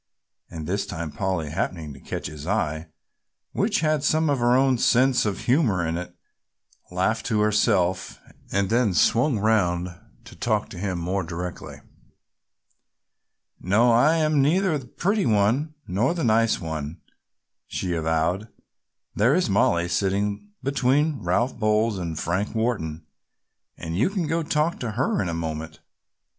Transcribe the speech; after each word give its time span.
And 0.49 0.65
this 0.65 0.87
time 0.87 1.11
Polly 1.11 1.51
happening 1.51 1.93
to 1.93 1.99
catch 1.99 2.25
his 2.25 2.47
eye, 2.47 2.87
which 3.51 3.81
had 3.81 4.03
some 4.03 4.31
of 4.31 4.39
her 4.39 4.55
own 4.55 4.79
sense 4.79 5.27
of 5.27 5.41
humor 5.41 5.85
in 5.85 5.95
it, 5.95 6.15
laughed 6.89 7.27
to 7.27 7.41
herself 7.41 8.19
and 8.51 8.71
then 8.71 8.95
swung 8.95 9.37
round 9.37 9.89
to 10.23 10.35
talk 10.35 10.69
to 10.69 10.79
him 10.79 10.97
more 10.97 11.21
directly. 11.21 11.81
"No, 13.59 13.91
I 13.91 14.15
am 14.15 14.41
neither 14.41 14.75
the 14.79 14.87
pretty 14.87 15.27
one 15.27 15.75
nor 15.85 16.15
the 16.15 16.23
nice 16.23 16.59
one," 16.59 16.99
she 17.67 17.93
avowed. 17.93 18.47
"There 19.13 19.35
is 19.35 19.51
Mollie 19.51 19.87
sitting 19.87 20.49
between 20.63 21.21
Ralph 21.21 21.59
Bowles 21.59 21.99
and 21.99 22.17
Frank 22.17 22.55
Wharton 22.55 23.05
and 23.77 23.95
you 23.95 24.09
can 24.09 24.25
go 24.25 24.41
talk 24.41 24.79
to 24.79 24.93
her 24.93 25.21
in 25.21 25.29
a 25.29 25.35
moment. 25.35 25.79